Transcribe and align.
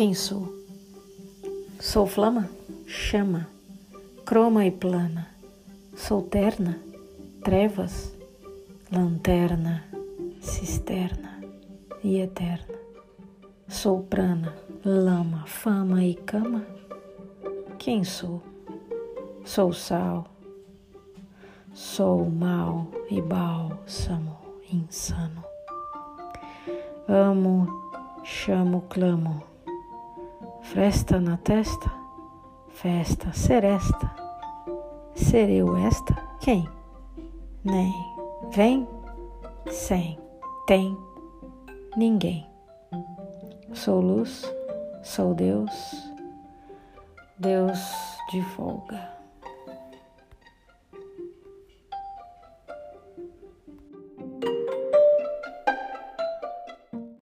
Quem 0.00 0.14
sou? 0.14 0.48
Sou 1.78 2.06
flama, 2.06 2.48
chama, 2.86 3.46
croma 4.24 4.64
e 4.64 4.70
plana. 4.70 5.28
Sou 5.94 6.22
terna, 6.22 6.80
trevas, 7.44 8.10
lanterna, 8.90 9.84
cisterna 10.40 11.38
e 12.02 12.16
eterna. 12.16 12.78
Sou 13.68 14.02
prana, 14.02 14.56
lama, 14.82 15.44
fama 15.46 16.02
e 16.02 16.14
cama. 16.14 16.64
Quem 17.78 18.02
sou? 18.02 18.42
Sou 19.44 19.70
sal, 19.70 20.26
sou 21.74 22.24
mal 22.24 22.90
e 23.10 23.20
bálsamo 23.20 24.38
insano. 24.72 25.44
Amo, 27.06 27.68
chamo, 28.24 28.86
clamo 28.88 29.49
Fresta 30.62 31.18
na 31.20 31.36
testa, 31.36 31.90
festa, 32.68 33.32
seresta. 33.32 34.14
Ser 35.14 35.50
eu 35.50 35.76
esta? 35.76 36.14
Quem? 36.40 36.68
Nem. 37.64 37.92
Vem? 38.52 38.88
Sem. 39.68 40.18
Tem? 40.66 40.96
Ninguém. 41.96 42.46
Sou 43.72 44.00
luz, 44.00 44.44
sou 45.02 45.34
Deus, 45.34 45.70
Deus 47.38 47.80
de 48.30 48.42
folga. 48.54 49.19